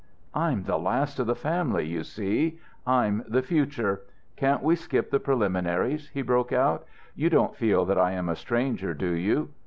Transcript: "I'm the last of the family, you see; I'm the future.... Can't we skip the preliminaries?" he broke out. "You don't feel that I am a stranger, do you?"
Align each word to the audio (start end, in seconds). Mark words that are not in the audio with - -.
"I'm 0.33 0.63
the 0.63 0.79
last 0.79 1.19
of 1.19 1.27
the 1.27 1.35
family, 1.35 1.85
you 1.85 2.03
see; 2.03 2.57
I'm 2.87 3.23
the 3.27 3.43
future.... 3.43 4.01
Can't 4.35 4.63
we 4.63 4.75
skip 4.75 5.11
the 5.11 5.19
preliminaries?" 5.19 6.09
he 6.09 6.23
broke 6.23 6.51
out. 6.51 6.87
"You 7.15 7.29
don't 7.29 7.55
feel 7.55 7.85
that 7.85 7.99
I 7.99 8.13
am 8.13 8.27
a 8.27 8.35
stranger, 8.35 8.95
do 8.95 9.11
you?" 9.11 9.49